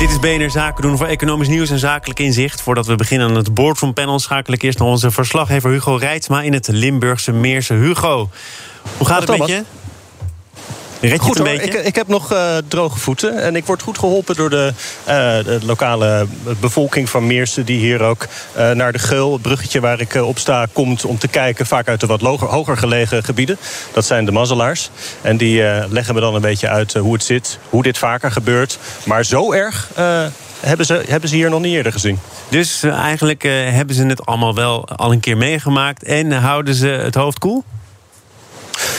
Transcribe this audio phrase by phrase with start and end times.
[0.00, 2.60] Dit is BNR Zaken doen voor economisch nieuws en zakelijk inzicht.
[2.60, 4.18] Voordat we beginnen aan het boardroom panel...
[4.18, 6.42] schakel ik eerst naar onze verslaggever Hugo Reitsma...
[6.42, 7.74] in het Limburgse Meerse.
[7.74, 8.30] Hugo,
[8.96, 9.62] hoe gaat het met je?
[11.00, 11.60] Red je goed, het een hoor.
[11.60, 11.78] beetje?
[11.78, 13.42] Ik, ik heb nog eh, droge voeten.
[13.42, 14.72] En ik word goed geholpen door de,
[15.04, 15.14] eh,
[15.44, 16.26] de lokale
[16.60, 17.64] bevolking van Meersen...
[17.64, 20.66] die hier ook eh, naar de Geul, het bruggetje waar ik op sta...
[20.72, 23.58] komt om te kijken, vaak uit de wat loger, hoger gelegen gebieden.
[23.92, 24.90] Dat zijn de mazzelaars.
[25.22, 28.30] En die eh, leggen me dan een beetje uit hoe het zit, hoe dit vaker
[28.30, 28.78] gebeurt.
[29.04, 30.24] Maar zo erg eh,
[30.60, 32.18] hebben, ze, hebben ze hier nog niet eerder gezien.
[32.48, 36.02] Dus eigenlijk eh, hebben ze het allemaal wel al een keer meegemaakt...
[36.02, 37.64] en houden ze het hoofd koel?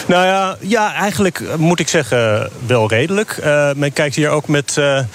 [0.08, 3.38] Nou ja, ja, eigenlijk moet ik zeggen wel redelijk.
[3.38, 5.06] Eh, men kijkt hier ook met, eh, eh,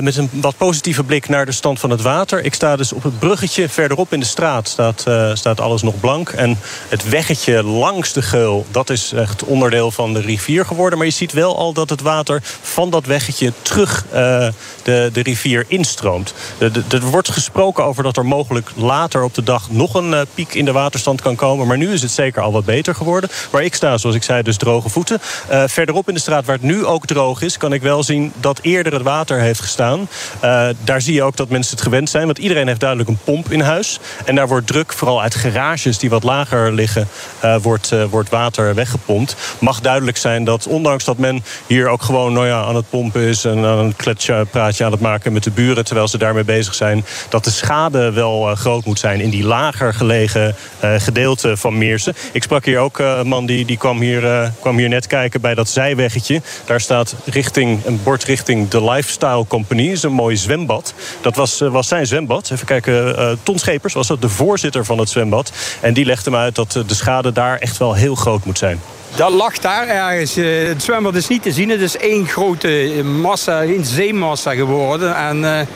[0.00, 2.44] met een wat positieve blik naar de stand van het water.
[2.44, 4.68] Ik sta dus op het bruggetje verderop in de straat.
[4.68, 6.30] Staat, staat alles nog blank.
[6.30, 6.58] En
[6.88, 10.98] het weggetje langs de geul, dat is echt onderdeel van de rivier geworden.
[10.98, 15.64] Maar je ziet wel al dat het water van dat weggetje terug de, de rivier
[15.68, 16.34] instroomt.
[16.58, 20.64] Er wordt gesproken over dat er mogelijk later op de dag nog een piek in
[20.64, 21.66] de waterstand kan komen.
[21.66, 23.30] Maar nu is het zeker al wat beter geworden.
[23.50, 25.20] Waar ik sta, zoals ik zei, dus droge voeten.
[25.48, 28.32] Eh, verderop in de straat, waar het nu ook droog is, kan ik wel zien
[28.40, 30.08] dat eerder het water heeft gestaan.
[30.40, 32.24] Eh, daar zie je ook dat mensen het gewend zijn.
[32.24, 33.98] Want iedereen heeft duidelijk een pomp in huis.
[34.24, 37.08] En daar wordt druk, vooral uit garages die wat lager liggen,
[37.40, 39.36] eh, wordt, wordt water weggepompt.
[39.58, 43.20] Mag duidelijk zijn dat, ondanks dat men hier ook gewoon nou ja, aan het pompen
[43.20, 46.74] is en aan een kletspraatje aan het maken met de buren terwijl ze daarmee bezig
[46.74, 52.14] zijn, dat de schade wel groot moet zijn in die lager gelegen gedeelte van Meersen.
[52.32, 55.40] Ik sprak hier ook een man die, die kwam, hier, eh, kwam hier net kijken
[55.40, 56.40] bij dat zijweggetje.
[56.64, 59.86] Daar staat richting, een bord richting de Lifestyle Company.
[59.86, 60.94] Dat is een mooi zwembad.
[61.20, 62.50] Dat was, eh, was zijn zwembad.
[62.50, 65.52] Even kijken, eh Ton Schepers was dat de voorzitter van het zwembad.
[65.80, 68.80] En die legde me uit dat de schade daar echt wel heel groot moet zijn.
[69.16, 70.36] Dat lag daar ergens.
[70.36, 71.70] Eh, Het zwembad is niet te zien.
[71.70, 75.16] Het is één grote massa, één zeemassa geworden.
[75.16, 75.66] En eh,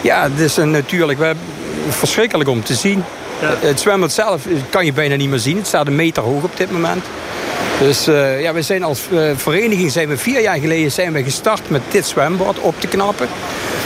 [0.00, 1.34] ja, het is een, natuurlijk
[1.88, 3.04] verschrikkelijk om te zien.
[3.44, 5.56] Het zwembad zelf kan je bijna niet meer zien.
[5.56, 7.04] Het staat een meter hoog op dit moment.
[7.82, 11.22] Dus eh, ja, we zijn als eh, vereniging zijn we vier jaar geleden zijn we
[11.22, 13.28] gestart met dit zwembad op te knappen.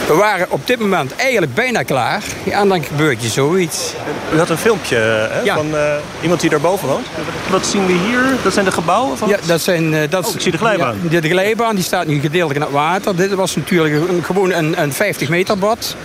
[0.07, 2.23] We waren op dit moment eigenlijk bijna klaar.
[2.45, 3.93] Ja, en dan gebeurt je zoiets.
[4.35, 5.55] U had een filmpje hè, Ja.
[5.55, 7.07] van eh, iemand die daarboven woont.
[7.51, 8.23] Wat zien we hier?
[8.43, 10.97] Dat zijn de gebouwen van Ja, dat zijn, dat Oh, ik zie de glijbaan.
[11.11, 13.17] Ja, de glijbaan die staat nu gedeeltelijk in het water.
[13.17, 15.97] Dit was natuurlijk een, gewoon een, een 50 meter bad.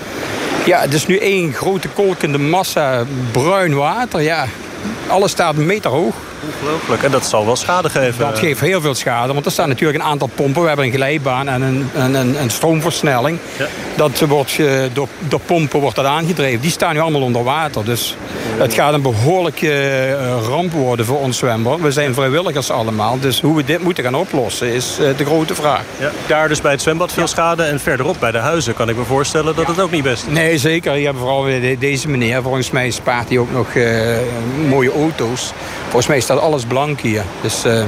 [0.66, 4.22] Ja, het is nu één grote kolkende massa bruin water.
[4.22, 4.46] Ja,
[5.08, 6.16] alles staat een meter hoog.
[6.46, 7.04] Ongelooflijk.
[7.04, 8.20] En dat zal wel schade geven.
[8.20, 10.62] Dat geeft heel veel schade, want er staan natuurlijk een aantal pompen.
[10.62, 13.40] We hebben een glijbaan en een, een, een, stroomversnelling.
[13.58, 13.68] Ja.
[13.96, 14.60] Dat wordt,
[14.94, 16.62] door, door pompen wordt dat aangedreven.
[16.62, 17.86] Die staan nu allemaal onder water.
[17.86, 18.16] Dus
[18.58, 21.80] het gaat een behoorlijke eh, ramp worden voor ons zwembad.
[21.80, 23.20] We zijn vrijwilligers allemaal.
[23.20, 25.84] Dus hoe we dit moeten gaan oplossen is eh, de grote vraag.
[26.00, 26.12] Ja.
[26.28, 27.64] Daar dus bij het zwembad veel schade.
[27.64, 30.34] En verderop bij de huizen kan ik me voorstellen dat het ook niet best is.
[30.34, 30.98] Nee, zeker.
[30.98, 31.46] Je hebt vooral
[31.80, 32.42] deze meneer.
[32.42, 34.18] Volgens mij spaart hij ook nog eh,
[34.68, 35.54] mooie auto's.
[35.84, 37.24] Volgens mij staat alles blank hier.
[37.42, 37.84] Dus eh,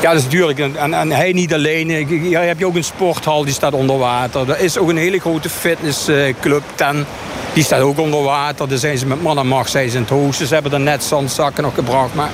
[0.00, 0.58] ja, dat is natuurlijk.
[0.58, 1.90] En, en, hij niet alleen.
[1.90, 4.50] Eh, Ja, heb je ook een sporthal, die staat onder water.
[4.50, 7.06] Er is ook een hele grote fitnessclub, Ten.
[7.52, 8.68] Die staat ook onder water.
[8.68, 10.46] Daar zijn ze met man en macht zijn ze in het hoogste.
[10.46, 12.14] Ze hebben er net zandzakken nog gebracht.
[12.14, 12.30] Maar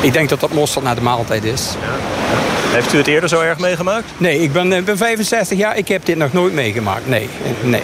[0.00, 1.68] ik denk dat dat mosterd naar de maaltijd is.
[2.72, 4.04] Heeft u het eerder zo erg meegemaakt?
[4.16, 5.76] Nee, ik ben, ik ben 65 jaar.
[5.76, 7.08] Ik heb dit nog nooit meegemaakt.
[7.08, 7.28] Nee,
[7.62, 7.82] nee.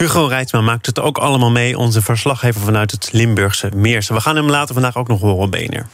[0.00, 4.14] Hugo Reitsma maakt het ook allemaal mee, onze verslaggever vanuit het Limburgse Meersen.
[4.14, 5.86] We gaan hem later vandaag ook nog horen op BNR.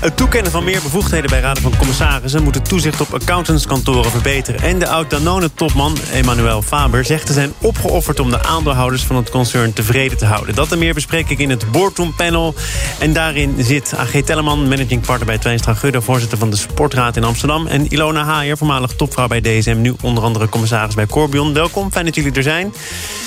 [0.00, 2.42] Het toekennen van meer bevoegdheden bij raden van commissarissen...
[2.42, 4.60] moet het toezicht op accountantskantoren verbeteren.
[4.60, 8.20] En de oud-Danone-topman Emmanuel Faber zegt te zijn opgeofferd...
[8.20, 10.54] om de aandeelhouders van het concern tevreden te houden.
[10.54, 12.54] Dat en meer bespreek ik in het Boardroom Panel.
[12.98, 16.02] En daarin zit AG Telleman, managing partner bij Twijnstra Gudde...
[16.02, 17.66] voorzitter van de Sportraad in Amsterdam.
[17.66, 19.80] En Ilona Haier, voormalig topvrouw bij DSM...
[19.80, 21.52] nu onder andere commissaris bij Corbion.
[21.52, 22.72] Welkom, fijn dat jullie er zijn.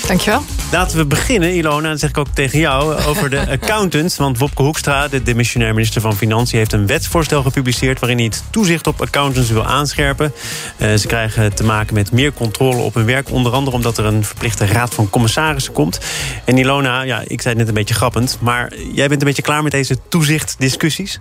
[0.06, 0.42] Dankjewel.
[0.72, 4.16] Laten we beginnen, Ilona, dat zeg ik ook tegen jou, over de accountants.
[4.16, 6.59] Want Wopke Hoekstra, de demissionair minister van Financiën...
[6.60, 7.98] heeft een wetsvoorstel gepubliceerd...
[8.00, 10.32] waarin hij het toezicht op accountants wil aanscherpen.
[10.78, 13.30] Uh, ze krijgen te maken met meer controle op hun werk.
[13.30, 15.98] Onder andere omdat er een verplichte raad van commissarissen komt.
[16.44, 18.38] En Ilona, ja, ik zei het net een beetje grappend...
[18.40, 21.20] maar jij bent een beetje klaar met deze toezichtdiscussies?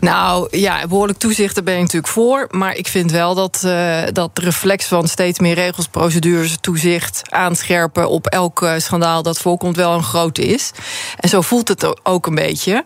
[0.00, 2.46] Nou ja, behoorlijk toezicht, daar ben ik natuurlijk voor.
[2.50, 7.22] Maar ik vind wel dat, uh, dat de reflex van steeds meer regels, procedures, toezicht
[7.30, 10.70] aanscherpen op elk uh, schandaal dat voorkomt wel een grote is.
[11.16, 12.84] En zo voelt het ook een beetje.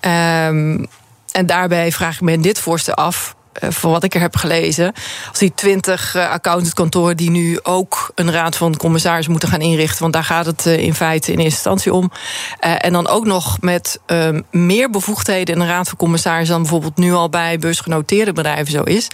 [0.00, 0.86] Um,
[1.36, 4.36] en daarbij vraag ik me in dit voorstel af eh, van wat ik er heb
[4.36, 4.92] gelezen,
[5.28, 10.00] als die twintig uh, accountantskantoren die nu ook een raad van commissaris moeten gaan inrichten,
[10.00, 12.10] want daar gaat het uh, in feite in eerste instantie om.
[12.58, 16.96] en dan ook nog met ehm, meer bevoegdheden in een raad van commissaris dan bijvoorbeeld
[16.96, 19.08] nu al bij beursgenoteerde bedrijven zo is.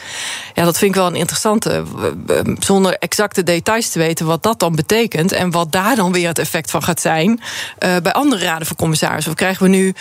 [0.55, 1.83] Ja, dat vind ik wel een interessante.
[2.59, 6.39] Zonder exacte details te weten wat dat dan betekent en wat daar dan weer het
[6.39, 7.41] effect van gaat zijn
[7.79, 9.33] bij andere raden van commissarissen.
[9.33, 9.95] Of krijgen we nu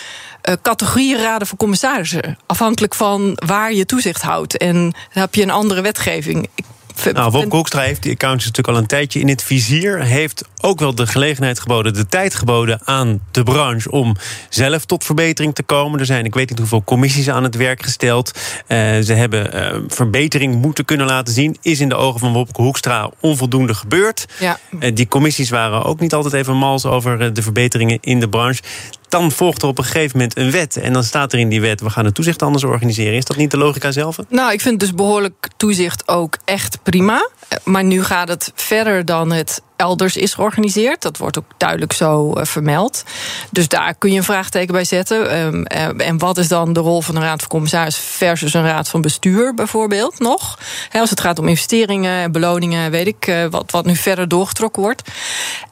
[0.62, 4.56] categorieën raden van commissarissen, afhankelijk van waar je toezicht houdt?
[4.56, 6.48] En dan heb je een andere wetgeving.
[6.56, 6.64] Ik
[7.12, 10.02] nou, Wop Hoekstra heeft die accountants natuurlijk al een tijdje in het vizier.
[10.02, 14.16] Heeft ook wel de gelegenheid geboden, de tijd geboden aan de branche om
[14.48, 16.00] zelf tot verbetering te komen.
[16.00, 18.30] Er zijn, ik weet niet hoeveel commissies aan het werk gesteld.
[18.34, 18.38] Uh,
[19.00, 21.56] ze hebben uh, verbetering moeten kunnen laten zien.
[21.62, 24.26] Is in de ogen van Wopke Hoekstra onvoldoende gebeurd.
[24.38, 24.58] Ja.
[24.80, 28.62] Uh, die commissies waren ook niet altijd even mals over de verbeteringen in de branche
[29.12, 30.76] dan volgt er op een gegeven moment een wet.
[30.76, 33.14] En dan staat er in die wet, we gaan het toezicht anders organiseren.
[33.14, 34.18] Is dat niet de logica zelf?
[34.28, 37.28] Nou, ik vind dus behoorlijk toezicht ook echt prima.
[37.64, 41.02] Maar nu gaat het verder dan het elders is georganiseerd.
[41.02, 43.04] Dat wordt ook duidelijk zo uh, vermeld.
[43.50, 45.38] Dus daar kun je een vraagteken bij zetten.
[45.38, 48.66] Um, uh, en wat is dan de rol van een raad van commissaris versus een
[48.66, 50.58] raad van bestuur bijvoorbeeld nog?
[50.92, 54.82] Als het gaat om investeringen en beloningen, weet ik uh, wat, wat nu verder doorgetrokken
[54.82, 55.02] wordt.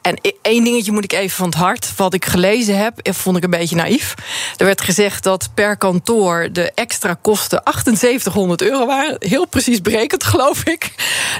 [0.01, 1.95] En één dingetje moet ik even van het hart.
[1.95, 4.13] Wat ik gelezen heb, vond ik een beetje naïef.
[4.57, 9.15] Er werd gezegd dat per kantoor de extra kosten 7800 euro waren.
[9.19, 10.91] Heel precies berekend, geloof ik.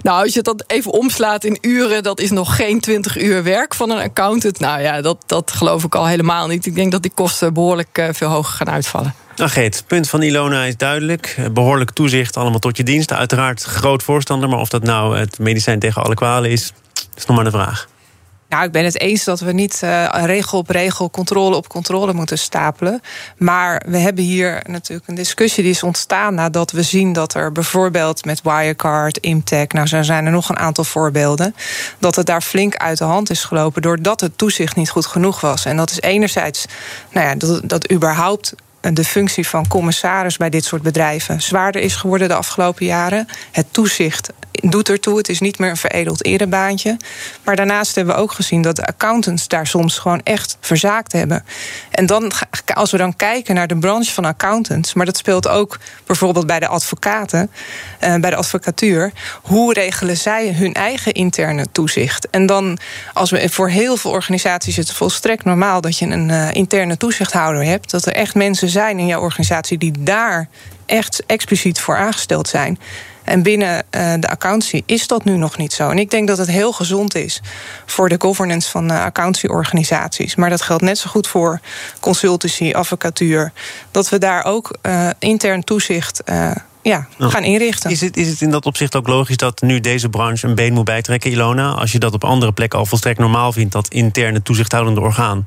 [0.04, 3.74] Nou, als je dat even omslaat in uren, dat is nog geen 20 uur werk
[3.74, 4.60] van een accountant.
[4.60, 6.66] Nou ja, dat, dat geloof ik al helemaal niet.
[6.66, 9.14] Ik denk dat die kosten behoorlijk uh, veel hoger gaan uitvallen.
[9.38, 11.38] Ach, het punt van Ilona is duidelijk.
[11.54, 13.14] Behoorlijk toezicht, allemaal tot je dienst.
[13.14, 16.72] Uiteraard groot voorstander, maar of dat nou het medicijn tegen alle kwalen is,
[17.16, 17.88] is nog maar de vraag.
[18.52, 22.14] Nou, ik ben het eens dat we niet uh, regel op regel, controle op controle
[22.14, 23.02] moeten stapelen.
[23.38, 27.52] Maar we hebben hier natuurlijk een discussie die is ontstaan nadat we zien dat er
[27.52, 31.56] bijvoorbeeld met Wirecard, Imtech, nou zo zijn er nog een aantal voorbeelden,
[32.00, 35.42] dat het daar flink uit de hand is gelopen doordat het toezicht niet goed genoeg
[35.42, 35.66] was.
[35.66, 36.66] En dat is enerzijds,
[37.12, 41.96] nou ja, dat, dat überhaupt de functie van commissaris bij dit soort bedrijven zwaarder is
[41.96, 43.28] geworden de afgelopen jaren.
[43.52, 45.18] Het toezicht doet ertoe.
[45.18, 46.98] Het is niet meer een veredeld erebaantje.
[47.44, 51.46] Maar daarnaast hebben we ook gezien dat de accountants daar soms gewoon echt verzaakt hebben.
[51.92, 52.32] En dan,
[52.74, 56.60] als we dan kijken naar de branche van accountants, maar dat speelt ook bijvoorbeeld bij
[56.60, 57.52] de advocaten,
[58.00, 59.12] eh, bij de advocatuur,
[59.42, 62.30] hoe regelen zij hun eigen interne toezicht?
[62.30, 62.80] En dan,
[63.14, 66.98] als we voor heel veel organisaties is het volstrekt normaal dat je een uh, interne
[66.98, 70.48] toezichthouder hebt, dat er echt mensen zijn in jouw organisatie die daar
[70.86, 72.80] echt expliciet voor aangesteld zijn.
[73.32, 75.90] En binnen uh, de accountancy is dat nu nog niet zo.
[75.90, 77.42] En ik denk dat het heel gezond is
[77.86, 80.36] voor de governance van uh, accountantieorganisaties.
[80.36, 81.60] Maar dat geldt net zo goed voor
[82.00, 83.52] consultancy, advocatuur.
[83.92, 86.22] Dat we daar ook uh, intern toezicht
[86.82, 87.92] ja, gaan inrichten.
[87.92, 90.74] Is het, is het in dat opzicht ook logisch dat nu deze branche een been
[90.74, 91.72] moet bijtrekken, Ilona?
[91.72, 95.46] Als je dat op andere plekken al volstrekt normaal vindt, dat interne toezichthoudende orgaan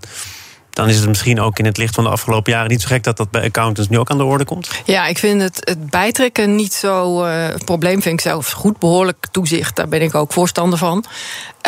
[0.74, 3.02] dan is het misschien ook in het licht van de afgelopen jaren niet zo gek
[3.02, 4.70] dat dat bij accountants nu ook aan de orde komt.
[4.84, 7.24] Ja, ik vind het, het bijtrekken niet zo.
[7.24, 8.78] Uh, het probleem vind ik zelfs goed.
[8.78, 11.04] Behoorlijk toezicht, daar ben ik ook voorstander van.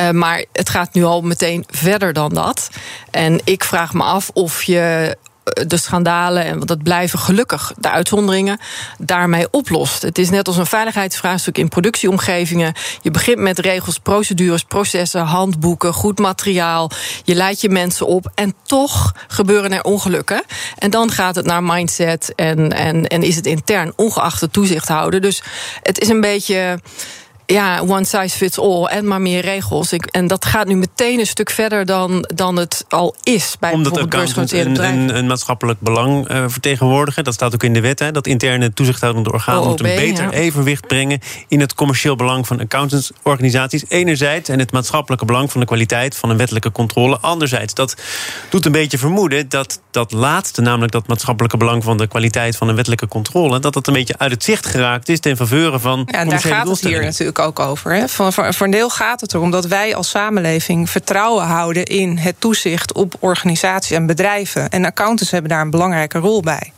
[0.00, 2.68] Uh, maar het gaat nu al meteen verder dan dat.
[3.10, 5.16] En ik vraag me af of je
[5.66, 8.58] de schandalen, en dat blijven gelukkig de uitzonderingen,
[8.98, 10.02] daarmee oplost.
[10.02, 12.74] Het is net als een veiligheidsvraagstuk in productieomgevingen.
[13.02, 16.90] Je begint met regels, procedures, processen, handboeken, goed materiaal.
[17.24, 20.42] Je leidt je mensen op en toch gebeuren er ongelukken.
[20.78, 24.88] En dan gaat het naar mindset en, en, en is het intern ongeacht de toezicht
[24.88, 25.22] houden.
[25.22, 25.42] Dus
[25.82, 26.78] het is een beetje
[27.46, 29.92] ja, one size fits all en maar meer regels.
[29.92, 33.72] Ik, en dat gaat nu meteen een stuk verder dan, dan het al is bij
[33.72, 37.24] Omdat accountants een, een, een, maatschappelijk belang uh, vertegenwoordigen.
[37.24, 37.98] Dat staat ook in de wet.
[37.98, 42.60] Hè, dat interne toezichthoudende organen moeten een beter evenwicht brengen in het commercieel belang van
[42.60, 43.84] accountantsorganisaties.
[43.88, 47.18] Enerzijds en het maatschappelijke belang van de kwaliteit van een wettelijke controle.
[47.20, 47.94] Anderzijds, dat
[48.48, 52.68] doet een beetje vermoeden dat dat laatste, namelijk dat maatschappelijke belang van de kwaliteit van
[52.68, 56.08] een wettelijke controle, dat dat een beetje uit het zicht geraakt is ten faveur van.
[56.10, 57.92] Ja, daar gaat het hier natuurlijk ook over.
[57.92, 58.08] Hè.
[58.08, 62.16] Voor, voor, voor een deel gaat het erom dat wij als samenleving vertrouwen houden in
[62.16, 64.68] het toezicht op organisaties en bedrijven.
[64.68, 66.72] En accountants hebben daar een belangrijke rol bij.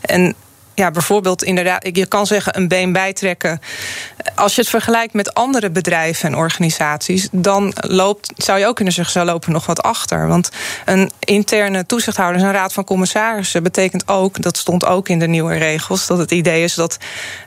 [0.00, 0.34] En
[0.74, 3.60] ja, bijvoorbeeld inderdaad, je kan zeggen een been bijtrekken.
[4.34, 8.94] Als je het vergelijkt met andere bedrijven en organisaties, dan loopt, zou je ook kunnen
[8.94, 10.28] zeggen, ze lopen nog wat achter.
[10.28, 10.50] Want
[10.84, 15.56] een interne toezichthouder, een raad van commissarissen, betekent ook, dat stond ook in de nieuwe
[15.56, 16.96] regels, dat het idee is dat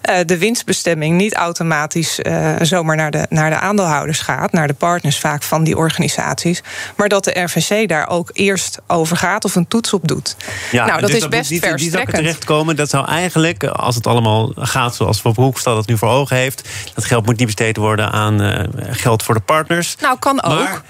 [0.09, 4.73] uh, de winstbestemming niet automatisch uh, zomaar naar de, naar de aandeelhouders gaat, naar de
[4.73, 6.63] partners vaak van die organisaties,
[6.95, 10.35] maar dat de RVC daar ook eerst over gaat of een toets op doet.
[10.71, 11.79] Ja, nou, dat dus is best niet, verstrekkend.
[11.79, 15.97] Die zou terechtkomen, dat zou eigenlijk, als het allemaal gaat zoals Van Broekstad het nu
[15.97, 19.95] voor ogen heeft, dat geld moet niet besteed worden aan uh, geld voor de partners.
[19.99, 20.53] Nou, kan ook.
[20.53, 20.81] Maar,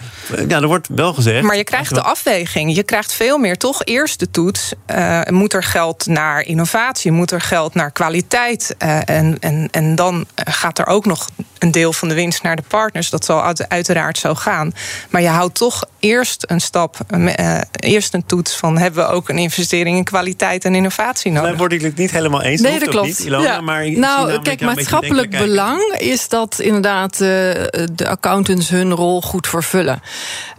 [0.48, 1.44] ja, er wordt wel gezegd.
[1.44, 2.75] Maar je krijgt de afweging.
[2.75, 4.74] Je krijgt veel meer toch eerst de toets.
[4.96, 7.12] Uh, moet er geld naar innovatie?
[7.12, 8.75] Moet er geld naar kwaliteit?
[8.84, 11.29] Uh, en, en, en dan gaat er ook nog
[11.60, 13.10] een deel van de winst naar de partners.
[13.10, 14.74] Dat zal uiteraard zo gaan.
[15.10, 19.29] Maar je houdt toch eerst een stap, uh, eerst een toets van hebben we ook
[19.29, 21.50] een investering in kwaliteit en innovatie nodig.
[21.50, 22.62] Dan word ik het niet helemaal eens.
[22.62, 23.08] Nee, dat klopt.
[23.08, 23.62] Niet, Ilona, ja.
[23.62, 27.20] maar nou, kijk, maatschappelijk belang is dat inderdaad uh,
[27.94, 30.01] de accountants hun rol goed vervullen.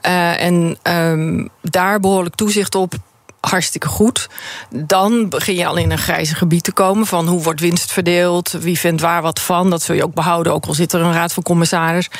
[0.03, 2.95] Uh, en um, daar behoorlijk toezicht op
[3.41, 4.29] hartstikke goed.
[4.71, 8.51] Dan begin je al in een grijze gebied te komen van hoe wordt winst verdeeld,
[8.51, 9.71] wie vindt waar wat van.
[9.71, 12.11] Dat zul je ook behouden, ook al zit er een raad van commissaris.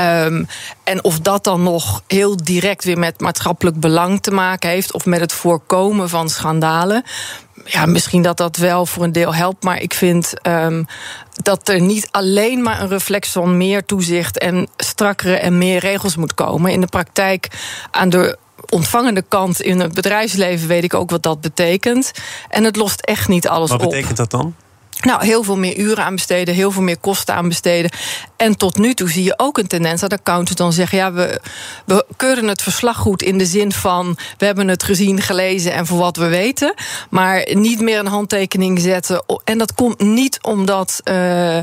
[0.00, 0.46] Um,
[0.84, 5.06] en of dat dan nog heel direct weer met maatschappelijk belang te maken heeft, of
[5.06, 7.04] met het voorkomen van schandalen.
[7.64, 10.86] Ja, misschien dat dat wel voor een deel helpt, maar ik vind um,
[11.42, 16.16] dat er niet alleen maar een reflex van meer toezicht en strakkere en meer regels
[16.16, 16.72] moet komen.
[16.72, 17.48] In de praktijk
[17.90, 18.38] aan de
[18.68, 22.12] ontvangende kant in het bedrijfsleven weet ik ook wat dat betekent.
[22.48, 23.80] En het lost echt niet alles op.
[23.80, 24.54] Wat betekent dat dan?
[25.02, 27.90] Nou, heel veel meer uren aan besteden, heel veel meer kosten aan besteden.
[28.36, 31.40] En tot nu toe zie je ook een tendens dat accountants dan zeggen: ja, we,
[31.84, 35.86] we keuren het verslag goed in de zin van we hebben het gezien, gelezen en
[35.86, 36.74] voor wat we weten.
[37.10, 39.24] Maar niet meer een handtekening zetten.
[39.44, 41.00] En dat komt niet omdat.
[41.04, 41.58] Uh,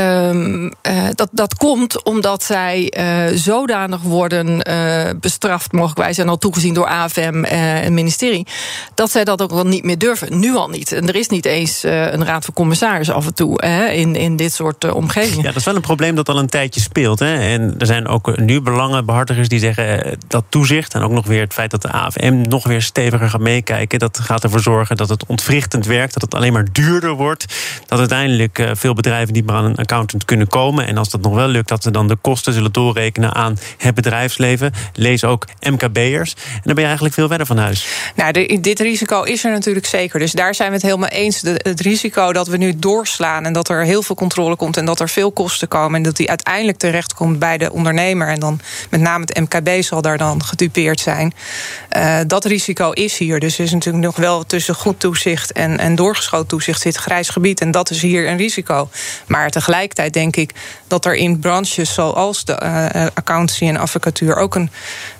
[0.00, 0.70] Um, uh,
[1.14, 6.86] dat, dat komt omdat zij uh, zodanig worden uh, bestraft, mogelijk zijn al toegezien door
[6.86, 8.46] AFM en ministerie,
[8.94, 10.38] dat zij dat ook wel niet meer durven.
[10.38, 10.92] Nu al niet.
[10.92, 14.36] En er is niet eens een raad van commissaris af en toe hè, in, in
[14.36, 15.42] dit soort omgevingen.
[15.42, 17.18] Ja, dat is wel een probleem dat al een tijdje speelt.
[17.18, 17.38] Hè.
[17.38, 21.52] En er zijn ook nu belangenbehartigers die zeggen dat toezicht en ook nog weer het
[21.52, 25.26] feit dat de AFM nog weer steviger gaat meekijken, dat gaat ervoor zorgen dat het
[25.26, 27.44] ontwrichtend werkt, dat het alleen maar duurder wordt,
[27.86, 30.86] dat uiteindelijk veel bedrijven niet meer aan accountant kunnen komen.
[30.86, 33.94] En als dat nog wel lukt, dat ze dan de kosten zullen doorrekenen aan het
[33.94, 34.72] bedrijfsleven.
[34.92, 36.34] Lees ook MKB'ers.
[36.34, 37.86] En dan ben je eigenlijk veel verder van huis.
[38.14, 40.18] Nou, dit risico is er natuurlijk zeker.
[40.18, 41.40] Dus daar zijn we het helemaal eens.
[41.42, 45.00] Het risico dat we nu doorslaan en dat er heel veel controle komt en dat
[45.00, 48.28] er veel kosten komen en dat die uiteindelijk terechtkomt bij de ondernemer.
[48.28, 51.34] En dan met name het MKB zal daar dan gedupeerd zijn.
[51.96, 53.40] Uh, dat risico is hier.
[53.40, 57.28] Dus er is natuurlijk nog wel tussen goed toezicht en, en doorgeschoten toezicht zit grijs
[57.28, 57.60] gebied.
[57.60, 58.88] En dat is hier een risico.
[59.26, 60.54] Maar tegelijkertijd denk ik
[60.86, 64.70] dat er in branches zoals de uh, accountancy en advocatuur ook een,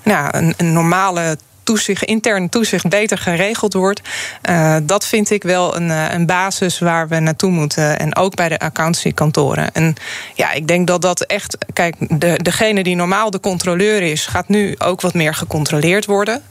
[0.03, 4.01] nou, een, een normale toezicht, interne toezicht beter geregeld wordt.
[4.51, 7.99] Uh, dat vind ik wel een, een basis waar we naartoe moeten.
[7.99, 9.73] En ook bij de accountancykantoren.
[9.73, 9.95] En
[10.35, 11.59] ja, ik denk dat dat echt.
[11.73, 16.43] Kijk, de, degene die normaal de controleur is, gaat nu ook wat meer gecontroleerd worden.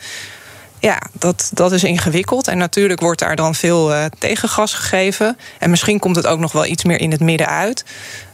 [0.80, 2.48] Ja, dat, dat is ingewikkeld.
[2.48, 5.38] En natuurlijk wordt daar dan veel uh, tegengas gegeven.
[5.60, 7.86] En misschien komt het ook nog wel iets meer in het midden uit.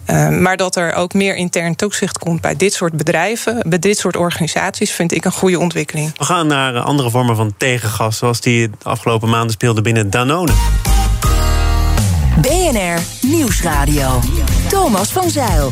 [0.10, 3.98] Uh, maar dat er ook meer intern toezicht komt bij dit soort bedrijven, bij dit
[3.98, 6.18] soort organisaties, vind ik een goede ontwikkeling.
[6.18, 10.52] We gaan naar andere vormen van tegengas, zoals die de afgelopen maanden speelde binnen Danone.
[12.42, 14.20] BNR Nieuwsradio.
[14.68, 15.70] Thomas van Zeil.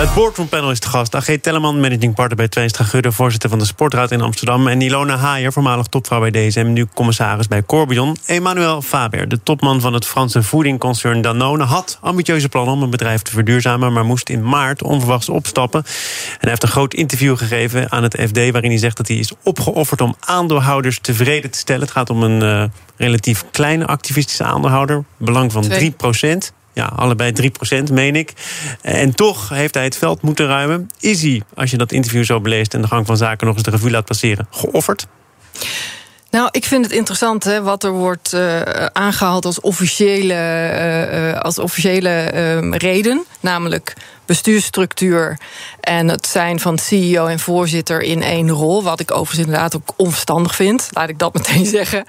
[0.00, 1.14] Het boardroompanel is te gast.
[1.14, 3.12] AG Telleman, managing partner bij Tweenstra Gudde...
[3.12, 4.68] voorzitter van de Sportraad in Amsterdam...
[4.68, 6.72] en Ilona Haier, voormalig topvrouw bij DSM...
[6.72, 8.16] nu commissaris bij Corbion.
[8.26, 11.64] Emmanuel Faber, de topman van het Franse voedingconcern Danone...
[11.64, 13.92] had ambitieuze plannen om een bedrijf te verduurzamen...
[13.92, 15.82] maar moest in maart onverwachts opstappen.
[15.84, 18.36] En hij heeft een groot interview gegeven aan het FD...
[18.50, 21.82] waarin hij zegt dat hij is opgeofferd om aandeelhouders tevreden te stellen.
[21.82, 22.64] Het gaat om een uh,
[22.96, 25.04] relatief kleine activistische aandeelhouder.
[25.16, 26.52] Belang van 3 procent.
[26.72, 27.32] Ja, allebei
[27.88, 28.32] 3%, meen ik.
[28.80, 30.90] En toch heeft hij het veld moeten ruimen.
[31.00, 33.64] Is hij, als je dat interview zo beleest en de gang van zaken nog eens
[33.64, 35.06] de revue laat passeren, geofferd?
[36.30, 38.60] Nou, ik vind het interessant hè, wat er wordt uh,
[38.92, 40.34] aangehaald als officiële,
[41.12, 43.24] uh, als officiële uh, reden.
[43.40, 43.94] Namelijk
[44.26, 45.38] bestuursstructuur
[45.80, 48.82] en het zijn van CEO en voorzitter in één rol.
[48.82, 50.88] Wat ik overigens inderdaad ook onverstandig vind.
[50.90, 52.04] Laat ik dat meteen zeggen.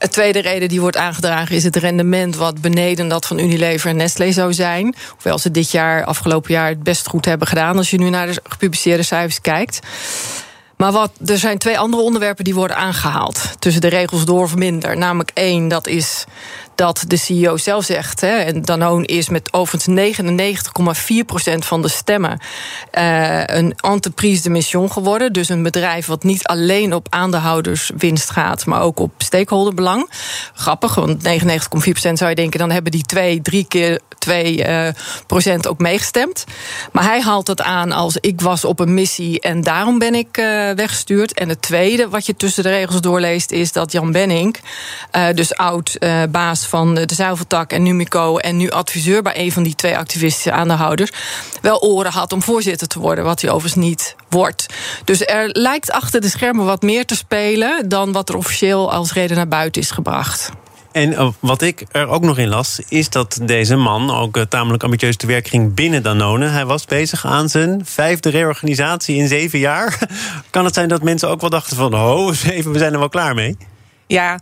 [0.00, 3.96] De tweede reden die wordt aangedragen is het rendement wat beneden dat van Unilever en
[3.96, 4.94] Nestlé zou zijn.
[5.08, 8.26] Hoewel ze dit jaar, afgelopen jaar, het best goed hebben gedaan als je nu naar
[8.26, 9.80] de gepubliceerde cijfers kijkt.
[10.76, 13.40] Maar wat, er zijn twee andere onderwerpen die worden aangehaald.
[13.58, 14.96] Tussen de regels door of minder.
[14.96, 16.24] Namelijk één, dat is
[16.80, 18.20] dat de CEO zelf zegt.
[18.20, 20.18] Hè, en Danone is met overigens
[21.52, 22.40] 99,4% van de stemmen
[22.98, 25.32] uh, een entreprise de mission geworden.
[25.32, 30.10] Dus een bedrijf wat niet alleen op aandeelhouderswinst gaat, maar ook op stakeholderbelang.
[30.54, 34.88] Grappig, want 99,4% zou je denken, dan hebben die twee, drie keer 2 uh,
[35.26, 36.44] procent ook meegestemd.
[36.92, 40.38] Maar hij haalt het aan als ik was op een missie en daarom ben ik
[40.38, 41.32] uh, weggestuurd.
[41.32, 44.56] En het tweede wat je tussen de regels doorleest is dat Jan Benning,
[45.16, 45.98] uh, dus oud
[46.30, 50.52] baas van de zuiveltak en Numico en nu adviseur bij een van die twee activistische
[50.52, 51.10] aandeelhouders,
[51.62, 54.66] wel oren had om voorzitter te worden, wat hij overigens niet wordt.
[55.04, 59.12] Dus er lijkt achter de schermen wat meer te spelen dan wat er officieel als
[59.12, 60.50] reden naar buiten is gebracht.
[60.92, 65.16] En wat ik er ook nog in las, is dat deze man ook tamelijk ambitieus
[65.16, 66.46] te werk ging binnen Danone.
[66.46, 69.98] Hij was bezig aan zijn vijfde reorganisatie in zeven jaar.
[70.50, 73.08] Kan het zijn dat mensen ook wel dachten van, oh, even, we zijn er wel
[73.08, 73.56] klaar mee?
[74.10, 74.38] Ja,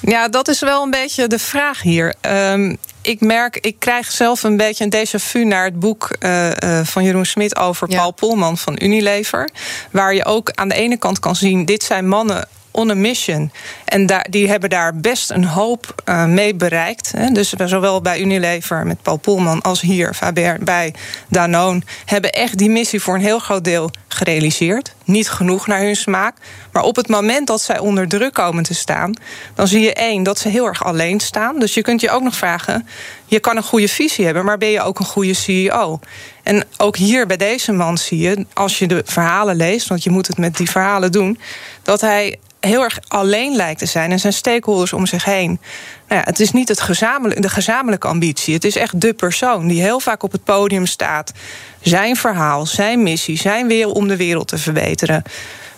[0.00, 2.14] ja, dat is wel een beetje de vraag hier.
[2.20, 6.50] Um, ik merk, ik krijg zelf een beetje een déjà vu naar het boek uh,
[6.50, 7.96] uh, van Jeroen Smit over ja.
[7.96, 9.48] Paul Polman van Unilever.
[9.90, 13.52] Waar je ook aan de ene kant kan zien, dit zijn mannen on a mission.
[13.84, 17.12] En daar, die hebben daar best een hoop uh, mee bereikt.
[17.16, 17.30] Hè.
[17.30, 20.94] Dus zowel bij Unilever met Paul Polman als hier Faber bij
[21.28, 24.94] Danone hebben echt die missie voor een heel groot deel gerealiseerd.
[25.04, 26.36] Niet genoeg naar hun smaak.
[26.72, 29.12] Maar op het moment dat zij onder druk komen te staan,
[29.54, 31.58] dan zie je één dat ze heel erg alleen staan.
[31.58, 32.86] Dus je kunt je ook nog vragen:
[33.26, 36.00] je kan een goede visie hebben, maar ben je ook een goede CEO?
[36.42, 40.10] En ook hier bij deze man zie je, als je de verhalen leest, want je
[40.10, 41.38] moet het met die verhalen doen,
[41.82, 45.60] dat hij heel erg alleen lijkt te zijn en zijn stakeholders om zich heen.
[46.08, 48.54] Nou ja, het is niet het gezamenlijk, de gezamenlijke ambitie.
[48.54, 51.32] Het is echt de persoon die heel vaak op het podium staat.
[51.80, 55.22] Zijn verhaal, zijn missie, zijn wil om de wereld te verbeteren.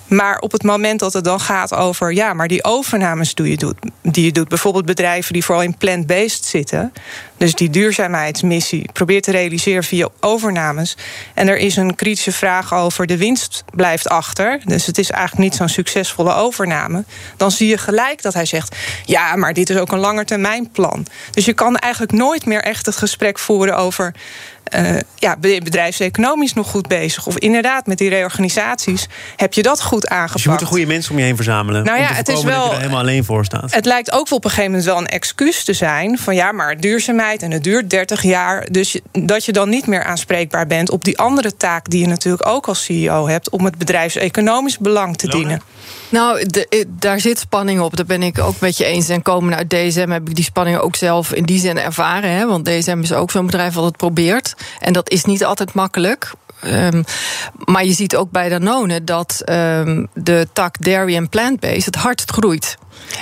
[0.07, 3.57] Maar op het moment dat het dan gaat over, ja, maar die overnames die je
[3.57, 6.93] doet, die je doet bijvoorbeeld bedrijven die vooral in plant-based zitten,
[7.37, 10.97] dus die duurzaamheidsmissie probeert te realiseren via overnames.
[11.35, 14.61] En er is een kritische vraag over de winst blijft achter.
[14.64, 17.05] Dus het is eigenlijk niet zo'n succesvolle overname.
[17.37, 21.07] Dan zie je gelijk dat hij zegt: ja, maar dit is ook een langetermijnplan.
[21.31, 24.14] Dus je kan eigenlijk nooit meer echt het gesprek voeren over
[24.75, 27.26] uh, ja, bedrijfseconomisch nog goed bezig?
[27.26, 30.33] Of inderdaad, met die reorganisaties heb je dat goed aangepakt?
[30.33, 31.85] Dus je moet een goede mensen om je heen verzamelen.
[31.85, 32.61] Nou ja, het is wel.
[32.61, 33.75] Dat je er helemaal alleen voor staat.
[33.75, 36.19] Het lijkt ook wel op een gegeven moment wel een excuus te zijn.
[36.19, 38.67] Van ja, maar duurzaamheid en het duurt 30 jaar.
[38.71, 42.47] Dus dat je dan niet meer aanspreekbaar bent op die andere taak die je natuurlijk
[42.47, 43.50] ook als CEO hebt.
[43.50, 45.63] om het bedrijfseconomisch belang te dienen.
[46.08, 47.97] Nou, de, daar zit spanning op.
[47.97, 49.08] Daar ben ik ook met je eens.
[49.08, 52.30] En komen uit DSM heb ik die spanning ook zelf in die zin ervaren.
[52.30, 52.47] Hè?
[52.47, 54.54] Want DSM is ook zo'n bedrijf wat het probeert.
[54.80, 56.32] En dat is niet altijd makkelijk.
[56.67, 57.05] Um,
[57.65, 62.31] maar je ziet ook bij Danone dat um, de tak dairy en plant-based het hardst
[62.31, 62.77] groeit.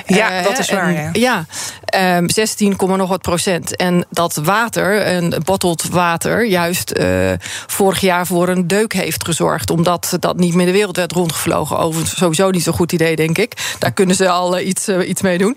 [0.07, 0.95] Ja, uh, dat is waar.
[0.95, 1.45] En, ja,
[1.93, 3.77] ja um, 16, nog wat procent.
[3.77, 7.33] En dat water, en bottled water, juist uh,
[7.67, 9.71] vorig jaar voor een deuk heeft gezorgd.
[9.71, 11.79] Omdat dat niet meer de wereld werd rondgevlogen.
[11.79, 13.75] Overigens sowieso niet zo'n goed idee, denk ik.
[13.79, 15.57] Daar kunnen ze al uh, iets, iets mee doen.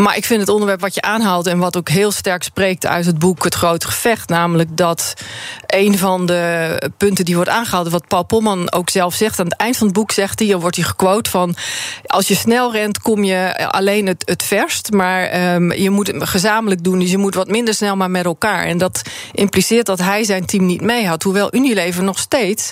[0.00, 3.06] Maar ik vind het onderwerp wat je aanhaalt en wat ook heel sterk spreekt uit
[3.06, 5.14] het boek Het Grote Gevecht, namelijk dat
[5.66, 9.56] een van de punten die wordt aangehaald, wat Paul Pomman ook zelf zegt, aan het
[9.56, 11.54] eind van het boek zegt hij, wordt hij gequote van
[12.06, 16.84] als je snel rent, kom je alleen het, verst, maar um, je moet het gezamenlijk
[16.84, 18.64] doen, dus je moet wat minder snel maar met elkaar.
[18.64, 22.70] En dat impliceert dat hij zijn team niet mee had, hoewel Unilever nog steeds,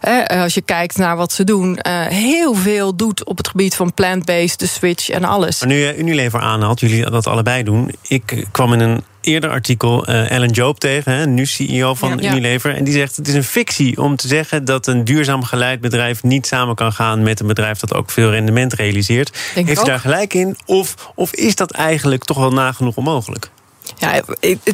[0.00, 3.74] eh, als je kijkt naar wat ze doen, uh, heel veel doet op het gebied
[3.74, 5.58] van plant-based, de switch en alles.
[5.60, 7.94] Maar nu je Unilever aanhaalt, jullie dat allebei doen.
[8.02, 12.30] Ik kwam in een eerder artikel uh, Ellen Joop tegen, hè, nu CEO van ja,
[12.30, 12.74] Unilever.
[12.74, 16.22] En die zegt: Het is een fictie om te zeggen dat een duurzaam geleid bedrijf
[16.22, 19.38] niet samen kan gaan met een bedrijf dat ook veel rendement realiseert.
[19.54, 20.56] Denk Heeft u daar gelijk in?
[20.66, 23.50] Of, of is dat eigenlijk toch wel nagenoeg onmogelijk?
[23.96, 24.22] Ja,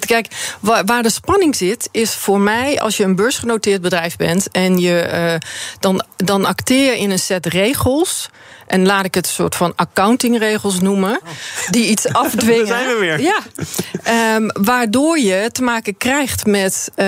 [0.07, 4.79] kijk, waar de spanning zit, is voor mij als je een beursgenoteerd bedrijf bent en
[4.79, 8.31] je uh, dan, dan acteer je in een set regels.
[8.67, 11.21] En laat ik het een soort van accountingregels noemen.
[11.71, 12.67] Die iets afdwingen.
[12.67, 13.21] Daar zijn we weer.
[13.21, 13.43] Ja.
[14.37, 17.07] Um, waardoor je te maken krijgt met, uh,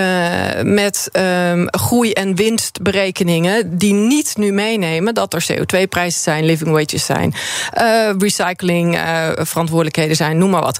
[0.63, 3.77] met um, groei- en winstberekeningen.
[3.77, 7.33] die niet nu meenemen dat er CO2-prijzen zijn, living wages zijn,
[7.81, 10.79] uh, recycling, uh, verantwoordelijkheden zijn, noem maar wat.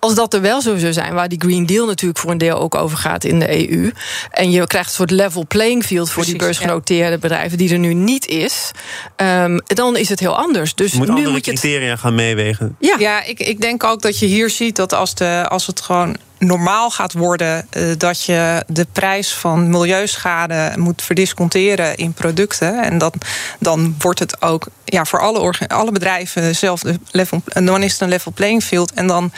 [0.00, 2.58] Als dat er wel zo zou zijn, waar die Green Deal natuurlijk voor een deel
[2.58, 3.92] ook over gaat in de EU.
[4.30, 7.18] En je krijgt een soort level playing field voor Precies, die beursgenoteerde ja.
[7.18, 8.70] bedrijven, die er nu niet is.
[9.16, 10.74] Um, dan is het heel anders.
[10.74, 12.76] Dus je moet nu andere moet je criteria gaan meewegen.
[12.78, 15.80] Ja, ja ik, ik denk ook dat je hier ziet dat als, de, als het
[15.80, 22.82] gewoon normaal gaat worden uh, dat je de prijs van milieuschade moet verdisconteren in producten.
[22.82, 23.14] En dat,
[23.58, 27.42] dan wordt het ook ja, voor alle, alle bedrijven hetzelfde level.
[27.44, 28.92] Dan is het een level playing field.
[28.92, 29.32] En dan,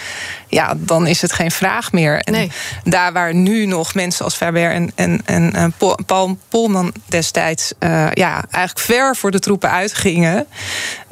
[0.49, 2.21] ja, dan is het geen vraag meer.
[2.21, 2.51] En nee.
[2.85, 5.75] daar waar nu nog mensen als Faber en, en, en
[6.07, 10.47] Paul Polman destijds uh, ja, eigenlijk ver voor de troepen uitgingen,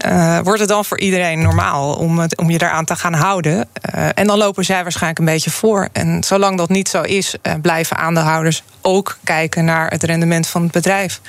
[0.06, 3.68] uh, wordt het dan voor iedereen normaal om, het, om je eraan te gaan houden.
[4.14, 5.79] En dan lopen zij waarschijnlijk een beetje voor.
[5.92, 10.72] En zolang dat niet zo is, blijven aandeelhouders ook kijken naar het rendement van het
[10.72, 11.20] bedrijf.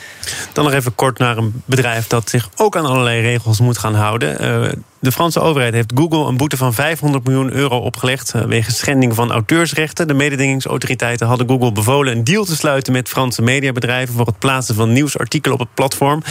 [0.53, 3.95] Dan nog even kort naar een bedrijf dat zich ook aan allerlei regels moet gaan
[3.95, 4.83] houden.
[5.01, 9.15] De Franse overheid heeft Google een boete van 500 miljoen euro opgelegd eh, wegens schending
[9.15, 10.07] van auteursrechten.
[10.07, 14.75] De mededingingsautoriteiten hadden Google bevolen een deal te sluiten met Franse mediabedrijven voor het plaatsen
[14.75, 16.21] van nieuwsartikelen op het platform.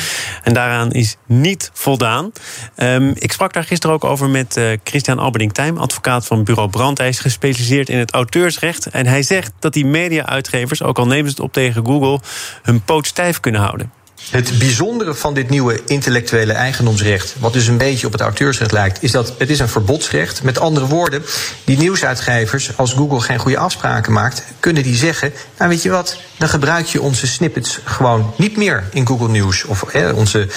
[0.43, 2.33] En daaraan is niet voldaan.
[2.77, 6.99] Um, ik sprak daar gisteren ook over met uh, Christian Alberding-Tijm, advocaat van bureau Brand.
[6.99, 8.87] Hij is gespecialiseerd in het auteursrecht.
[8.87, 12.21] En hij zegt dat die media-uitgevers, ook al nemen ze het op tegen Google,
[12.63, 14.00] hun poot stijf kunnen houden.
[14.31, 19.03] Het bijzondere van dit nieuwe intellectuele eigendomsrecht, wat dus een beetje op het auteursrecht lijkt,
[19.03, 20.43] is dat het is een verbodsrecht.
[20.43, 21.23] Met andere woorden,
[21.65, 26.17] die nieuwsuitgevers, als Google geen goede afspraken maakt, kunnen die zeggen: Nou, weet je wat,
[26.39, 29.65] dan gebruik je onze snippets gewoon niet meer in Google News.
[29.65, 30.49] Of onze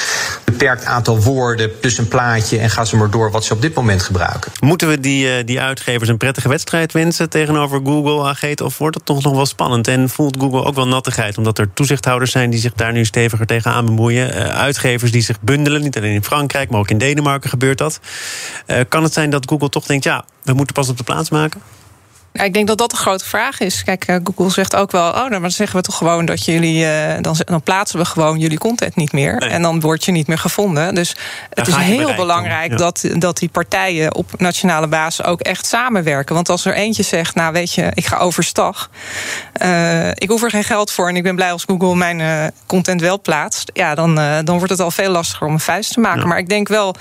[0.57, 3.73] beperkt aantal woorden plus een plaatje en ga ze maar door wat ze op dit
[3.73, 4.51] moment gebruiken.
[4.59, 8.61] Moeten we die, uh, die uitgevers een prettige wedstrijd wensen tegenover Google, Ageet?
[8.61, 9.87] Of wordt het toch nog wel spannend?
[9.87, 13.45] En voelt Google ook wel nattigheid, omdat er toezichthouders zijn die zich daar nu steviger
[13.45, 14.29] tegenaan bemoeien?
[14.29, 17.99] Uh, uitgevers die zich bundelen, niet alleen in Frankrijk, maar ook in Denemarken gebeurt dat.
[18.67, 21.29] Uh, kan het zijn dat Google toch denkt, ja, we moeten pas op de plaats
[21.29, 21.61] maken?
[22.33, 23.83] Ja, ik denk dat dat de grote vraag is.
[23.83, 26.85] Kijk, eh, Google zegt ook wel: oh, nou, dan zeggen we toch gewoon dat jullie.
[26.85, 29.37] Uh, dan, dan, plaatsen we gewoon jullie content niet meer.
[29.37, 30.95] En dan word je niet meer gevonden.
[30.95, 31.15] Dus
[31.49, 36.35] het is heel belangrijk dat, dat die partijen op nationale basis ook echt samenwerken.
[36.35, 38.89] Want als er eentje zegt: Nou, weet je, ik ga overstag.
[39.61, 43.01] Uh, ik hoef er geen geld voor en ik ben blij als Google mijn content
[43.01, 43.71] wel plaatst.
[43.73, 46.27] Ja, dan, dan wordt het al veel lastiger om een vuist te maken.
[46.27, 46.95] Maar ik denk wel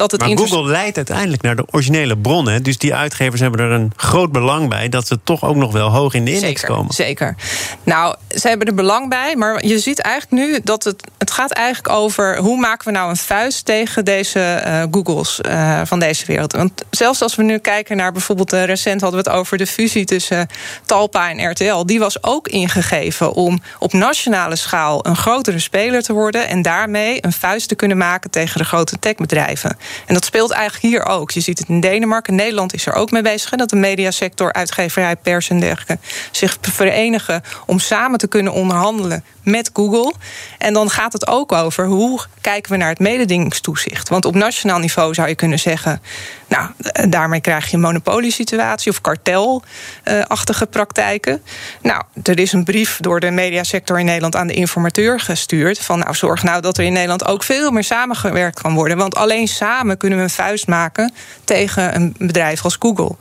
[0.00, 0.20] dat het.
[0.20, 2.62] Maar Google leidt uiteindelijk naar de originele bronnen.
[2.62, 5.88] Dus die uitgevers hebben er een groot belang bij dat ze toch ook nog wel
[5.88, 6.94] hoog in de index zeker, komen.
[6.94, 7.34] Zeker.
[7.82, 11.50] Nou, ze hebben er belang bij, maar je ziet eigenlijk nu dat het, het gaat
[11.50, 16.26] eigenlijk over hoe maken we nou een vuist tegen deze uh, Googles uh, van deze
[16.26, 16.52] wereld.
[16.52, 19.66] Want zelfs als we nu kijken naar bijvoorbeeld, uh, recent hadden we het over de
[19.66, 20.48] fusie tussen
[20.84, 21.84] Talpa en RTL.
[21.84, 27.24] Die was ook ingegeven om op nationale schaal een grotere speler te worden en daarmee
[27.24, 29.76] een vuist te kunnen maken tegen de grote techbedrijven.
[30.06, 31.30] En dat speelt eigenlijk hier ook.
[31.30, 35.16] Je ziet het in Denemarken, Nederland is er ook mee bezig, dat de mediasector uitgeverij,
[35.16, 35.98] pers en dergelijke
[36.30, 40.14] zich verenigen om samen te kunnen onderhandelen met Google.
[40.58, 44.08] En dan gaat het ook over hoe kijken we naar het mededingingstoezicht.
[44.08, 46.02] Want op nationaal niveau zou je kunnen zeggen,
[46.48, 46.70] nou,
[47.08, 51.42] daarmee krijg je een monopoliesituatie of kartelachtige praktijken.
[51.82, 55.98] Nou, er is een brief door de mediasector in Nederland aan de informateur gestuurd van,
[55.98, 58.96] nou, zorg nou dat er in Nederland ook veel meer samengewerkt kan worden.
[58.96, 61.12] Want alleen samen kunnen we een vuist maken
[61.44, 63.16] tegen een bedrijf als Google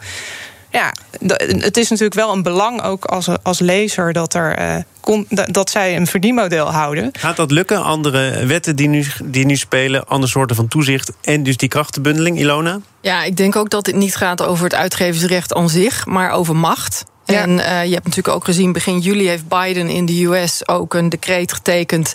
[0.72, 0.94] ja,
[1.60, 5.96] het is natuurlijk wel een belang ook als, als lezer dat, er, uh, dat zij
[5.96, 7.10] een verdienmodel houden.
[7.12, 7.84] Gaat dat lukken?
[7.84, 12.40] Andere wetten die nu, die nu spelen, andere soorten van toezicht en dus die krachtenbundeling,
[12.40, 12.80] Ilona?
[13.02, 16.56] Ja, ik denk ook dat het niet gaat over het uitgeversrecht aan zich, maar over
[16.56, 17.04] macht.
[17.36, 20.94] En uh, je hebt natuurlijk ook gezien, begin juli heeft Biden in de US ook
[20.94, 22.14] een decreet getekend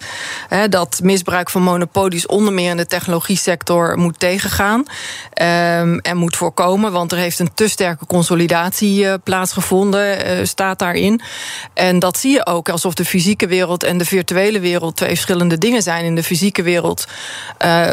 [0.49, 6.17] hè, dat misbruik van monopolies onder meer in de technologie sector moet tegengaan um, en
[6.17, 6.93] moet voorkomen.
[6.93, 11.21] Want er heeft een te sterke consolidatie uh, plaatsgevonden, uh, staat daarin.
[11.75, 15.59] En dat zie je ook alsof de fysieke wereld en de virtuele wereld twee verschillende
[15.59, 16.05] dingen zijn.
[16.05, 17.05] In de fysieke wereld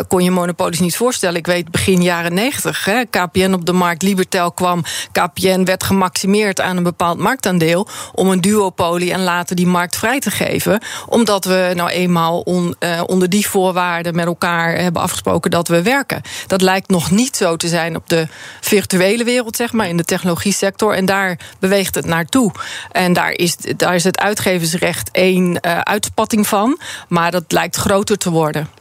[0.07, 1.35] kon je monopolies niet voorstellen.
[1.35, 6.77] Ik weet begin jaren negentig, KPN op de markt, Libertel kwam, KPN werd gemaximeerd aan
[6.77, 10.81] een bepaald marktaandeel om een duopolie en later die markt vrij te geven.
[11.07, 16.21] Omdat we nou eenmaal uh, onder die voorwaarden met elkaar hebben afgesproken dat we werken.
[16.47, 18.27] Dat lijkt nog niet zo te zijn op de
[18.61, 20.93] virtuele wereld, zeg maar, in de technologie sector.
[20.93, 22.51] En daar beweegt het naartoe.
[22.91, 26.79] En daar is, daar is het uitgeversrecht één uh, uitspatting van.
[27.07, 28.80] Maar dat lijkt groter te worden.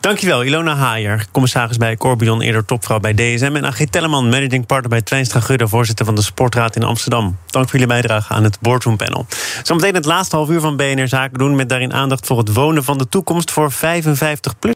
[0.00, 3.52] Dankjewel, Ilona Haier, commissaris bij Corbion, eerder topvrouw bij DSM.
[3.54, 7.38] En Agit Telleman, managing partner bij Twijnstra Gudde, voorzitter van de Sportraad in Amsterdam.
[7.46, 9.26] Dank voor jullie bijdrage aan het Boardroom Panel.
[9.62, 12.84] Zometeen het laatste half uur van BNR Zaken doen, met daarin aandacht voor het wonen
[12.84, 14.75] van de toekomst voor 55 plus.